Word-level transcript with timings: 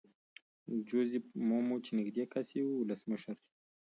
جوزیف 0.87 1.25
مومو 1.47 1.77
چې 1.85 1.91
نږدې 1.99 2.23
کس 2.33 2.47
یې 2.57 2.63
وو 2.65 2.79
ولسمشر 2.81 3.33
شو. 3.39 3.45